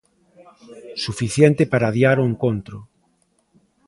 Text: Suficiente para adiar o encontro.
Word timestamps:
Suficiente 1.05 1.63
para 1.71 1.87
adiar 1.91 2.17
o 2.19 2.27
encontro. 2.31 2.77